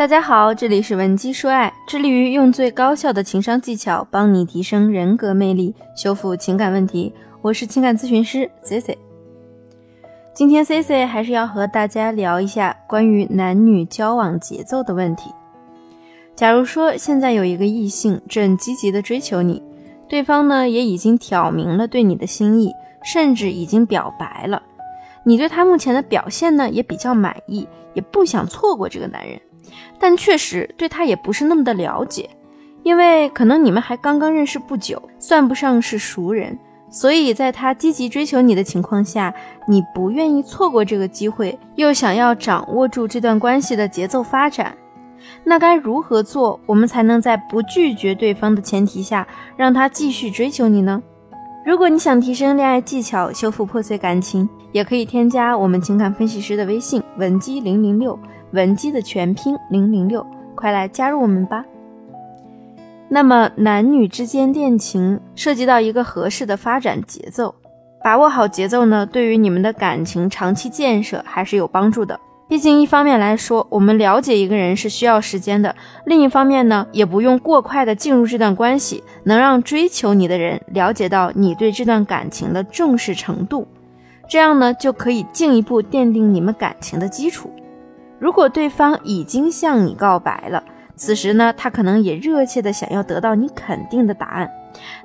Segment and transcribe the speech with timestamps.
[0.00, 7.12] 大家好，这里是文姬说爱，致力于用最高效的情商技巧帮你提升人格魅力，修复情感问题。
[7.42, 8.96] 我是情感咨询师 C C。
[10.32, 15.30] 今天 C C 还是要和大家聊一下关于男女交往节奏的问题。
[16.34, 19.62] 假如说现在有一个异性正积极的追求你，
[20.08, 22.72] 对方呢也已经挑明了对你的心意，
[23.04, 24.62] 甚至已经表白了，
[25.24, 29.38] 你对他目前的表现呢也比较满意，也不想错过这个男人。
[29.98, 32.28] 但确实对他也不是那么的了解，
[32.82, 36.58] 因为可能你们还刚刚认识不久，算不上是熟人，
[36.90, 39.34] 所以在他积极追求你的情况下，
[39.66, 44.76] 你不愿意错过这个机会，又想要掌握住这段关系的节奏发展，
[45.44, 51.02] 那该如何做，我们才能在不拒绝对方的前提下，让他继续追求你呢？
[51.64, 58.18] 如果你想提升恋爱技巧，修复破碎感情，也可以添加我们情感分析师的微信文姬零零六。
[58.52, 61.64] 文姬的全拼零零六，快来加入我们吧。
[63.08, 67.54] 那么，男女之间恋情涉及到一个合适的发展节奏，
[68.02, 72.18] 把握好节奏呢，对于你们的感情长期建设还是有帮助的。
[72.50, 75.72] 毕竟，一方面来说，我们了解一个人是需要时间的；
[76.04, 83.68] 另一方面呢，也不用过快的进入这段关系，能让追求你的人了解到你对这段感情的重视程度，
[84.28, 87.48] 这样呢，就可以进一步奠定你们感情的基础。
[88.18, 90.64] 如果对方已经向你告白了，
[90.96, 94.50] 此时呢，他可能也热切的想要得到你肯定的答案。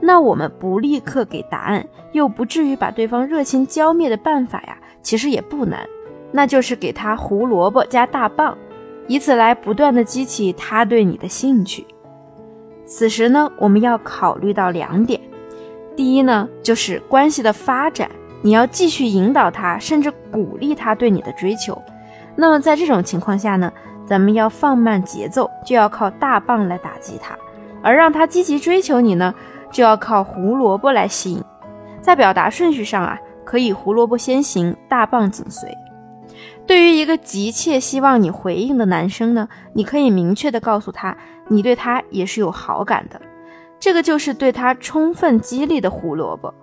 [0.00, 5.84] 那我们不立刻给答案，又不至于把对方热情浇灭的办法呀，其实也不难，
[6.32, 8.56] 那就是给他胡萝卜加大棒，
[9.06, 11.86] 以此来不断的激起他对你的兴趣。
[12.84, 15.20] 此时呢，我们要考虑到两点，
[15.94, 18.10] 第一呢，就是关系的发展，
[18.42, 21.80] 你要继续引导他，甚至鼓励他对你的追求。
[22.34, 23.72] 那么在这种情况下呢，
[24.06, 27.34] 咱们要放慢节奏，就要靠大棒来打击他；
[27.82, 29.34] 而让他积极追求你呢，
[29.70, 31.42] 就要靠胡萝卜来吸引。
[32.00, 35.68] 在表达顺序上啊，可以胡萝卜先行，大棒紧随。
[36.66, 41.16] 对于一个急切希望你回应的男生呢，你可以明确的告诉他，
[41.48, 43.20] 你对他也是有好感的，
[43.80, 46.54] 这个就是对他充分激励的胡萝卜。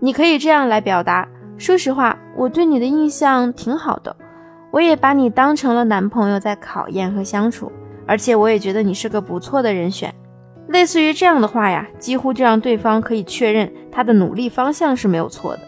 [0.00, 1.28] 你可以这样来表达：
[1.58, 4.14] 说实话，我对你的印象挺好的。
[4.70, 7.70] 我也把你当成了男朋友在考验和相处，
[8.06, 10.14] 而且我也觉得你是个不错的人选。
[10.68, 15.60] 类似于这样的话呀，几乎就让对方可以确认他的努力方向是没有错的，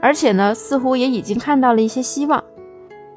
[0.00, 2.42] 而且呢，似乎也已经看到了一些希望。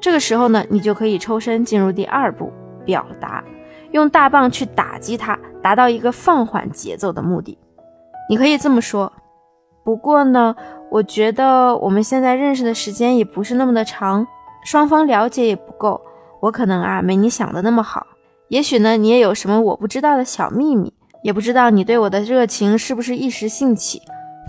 [0.06, 2.52] 这个时候呢，你就可以抽身进入第二步，
[2.84, 3.42] 表达，
[3.90, 7.58] 用大棒去打击他，达到一个放缓节奏的目的。
[8.30, 9.12] 你可以这么说：
[9.84, 10.54] 不过呢，
[10.92, 14.24] 我觉得我们现在认识的时间也不是那么的长。
[14.64, 16.00] 双方了解也不够，
[16.38, 18.06] 我可能啊没你想的那么好。
[18.46, 24.00] 也许呢，你也有什么我不知道的小秘密，也不知道你对我的热情是不是一时兴起。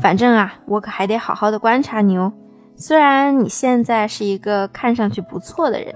[0.03, 2.31] 反正啊，我可还得好好的观察你哦。
[2.79, 5.95] 虽然你现在是一个看上去不错的人，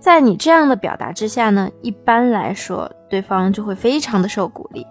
[0.00, 4.84] 在你这样的表达之下呢，一般来说对方就会非常的受鼓励，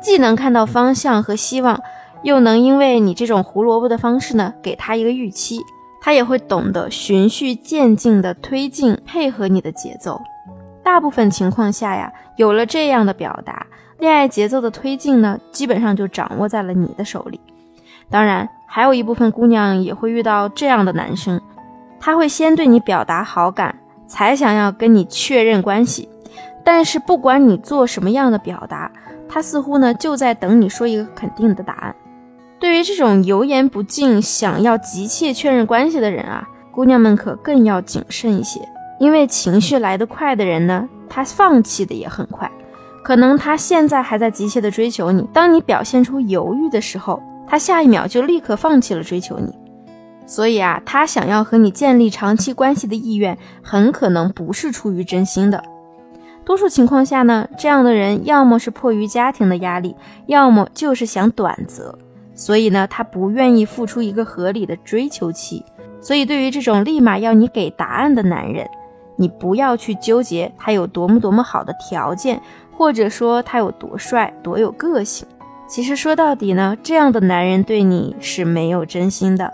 [0.00, 1.78] 既能看到方向和希望，
[2.22, 5.60] 又能因为你这种胡萝卜的方式呢，给他一个预期。
[6.00, 10.18] 他也会懂得循序渐进的推进，配合你的节奏。
[10.82, 13.66] 大部分情况下呀，有了这样的表达，
[13.98, 17.38] 恋爱节奏的推进呢，基本上就掌握在了你的手里。
[18.08, 21.40] 当然，还有一部分姑娘也会遇到这样的男生，
[21.98, 23.74] 他会先对你表达好感，
[24.06, 26.08] 才想要跟你确认关系。
[26.62, 28.92] 但是不管你做什么样的表达，
[29.26, 31.96] 他似乎呢就在等你说一个肯定的答案。
[32.60, 38.60] 对于这种油盐不进、想要急切确认关系的人啊，姑娘们可更要谨慎一些。
[39.00, 42.50] 因为情绪来得快的人呢，他放弃的也很快。
[43.04, 49.52] 可能他现在还在急切的追求你，当你表现出犹豫的时候，他下一秒就立刻放弃了追求你。
[50.26, 55.64] 所以啊，他想要和你建立长期关系的意愿，很可能不是出于真心的。
[56.44, 59.96] 多数情况下呢，这样的人要么是迫于家庭的压力，
[60.26, 61.98] 要么就是想短择。
[62.34, 65.64] 所以呢，他不愿意付出一个合理的追求期。
[66.00, 68.68] 所以，对于这种立马要你给答案的男人，
[69.16, 72.40] 你不要去纠结他有多么多么好的条件，
[72.76, 75.26] 或者说他有多帅、多有个性。
[75.68, 79.52] 其实说到底呢，这样的男人对你是没有真心的。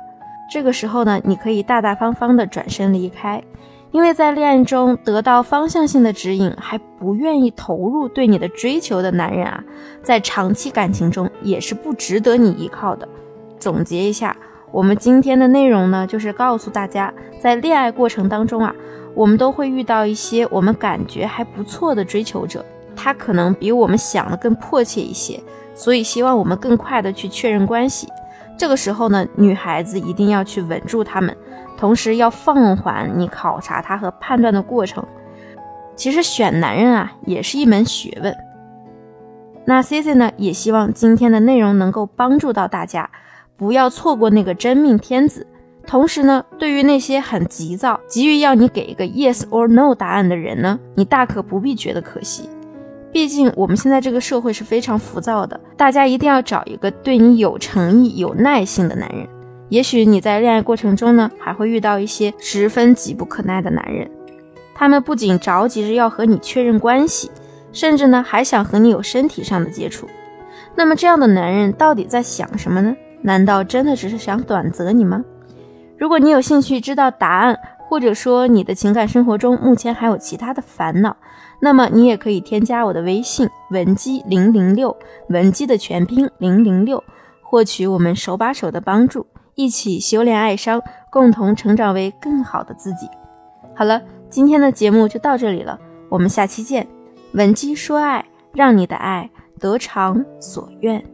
[0.48, 3.42] 这个时候呢，你可以大大方方的转身离开。
[3.90, 9.62] 因为在恋爱中得到方向性的指引，还不愿意投入对你的追求的男人啊，
[10.02, 13.08] 在长期感情中也是不值得你依靠的。
[13.58, 14.36] 总结一下，
[14.70, 18.74] 我们今天的内容呢，就是告诉大家，在恋爱过程当中啊，
[19.14, 22.64] 我们都会遇到一些我们感觉还不错的追求者，
[22.94, 25.40] 他可能比我们想的更迫切一些，
[25.74, 28.08] 所以希望我们更快的去确认关系。
[28.56, 31.36] 这个时候呢，女孩子一定要去稳住他们，
[31.76, 35.04] 同时要放缓你考察他和判断的过程。
[35.96, 38.34] 其实选男人啊，也是一门学问。
[39.64, 43.10] 那 C C 呢，也希望今天的内容能够帮助到大家。
[43.56, 45.46] 不要错过那个真命天子。
[45.86, 52.48] 同时呢，对于那些很急躁、急于要你给一个 yes or no 答案的人呢，你大可不必觉得可惜。
[53.14, 59.24] 毕竟我们现在这个社会是非常浮躁的，大家一定要找一个对你有诚意、有耐心的男人。
[59.68, 64.10] 也许你在恋爱过程中呢，还会遇到一些十分急不可耐的男人，
[64.74, 67.30] 他们不仅着急着要和你确认关系，
[67.72, 70.08] 甚至呢还想和你有身体上的接触。
[70.74, 72.96] 那么这样的男人到底在想什么呢？
[73.22, 75.24] 难道真的只是想短择你吗？
[75.96, 77.56] 如果你有兴趣知道答案，
[77.94, 81.16] 或者说你的情感生活中目前还有其他的烦恼，
[81.60, 84.96] 那么你也可以添加我的微信文姬零零六，
[85.28, 87.04] 文姬的全拼零零六，
[87.40, 93.08] 获取我们手把手的帮助，一起修炼爱商，共同成长为更好的自己。
[93.76, 96.88] 好了，今天的节目就到这里了，我们下期见。
[97.34, 99.30] 文姬说爱，让你的爱
[99.60, 101.13] 得偿所愿。